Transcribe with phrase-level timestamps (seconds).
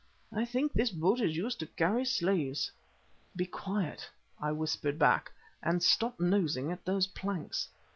[0.33, 2.71] I think this boat is used to carry slaves."
[3.35, 5.31] "Be quiet," I whispered back,
[5.61, 7.67] "and stop nosing at those planks."